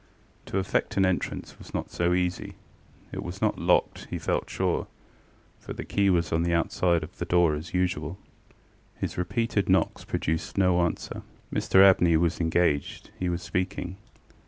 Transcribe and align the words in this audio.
To 0.47 0.57
effect 0.57 0.97
an 0.97 1.05
entrance 1.05 1.59
was 1.59 1.75
not 1.75 1.91
so 1.91 2.15
easy. 2.15 2.55
It 3.11 3.21
was 3.21 3.39
not 3.39 3.59
locked, 3.59 4.07
he 4.09 4.17
felt 4.17 4.49
sure, 4.49 4.87
for 5.59 5.73
the 5.73 5.85
key 5.85 6.09
was 6.09 6.33
on 6.33 6.41
the 6.41 6.55
outside 6.55 7.03
of 7.03 7.19
the 7.19 7.25
door 7.25 7.53
as 7.53 7.75
usual. 7.75 8.17
His 8.95 9.15
repeated 9.15 9.69
knocks 9.69 10.03
produced 10.03 10.57
no 10.57 10.81
answer. 10.81 11.21
Mr 11.53 11.83
Abney 11.87 12.17
was 12.17 12.41
engaged: 12.41 13.11
he 13.19 13.29
was 13.29 13.43
speaking. 13.43 13.97